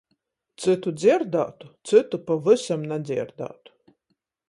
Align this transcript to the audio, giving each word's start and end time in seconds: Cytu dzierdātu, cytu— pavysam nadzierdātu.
Cytu 0.63 0.93
dzierdātu, 1.01 1.71
cytu— 1.91 2.23
pavysam 2.31 2.91
nadzierdātu. 2.93 3.79